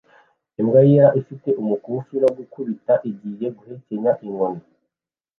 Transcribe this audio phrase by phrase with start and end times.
[0.59, 4.63] Imbwa yera ifite umukufi no gukubita igiye guhekenya inkoni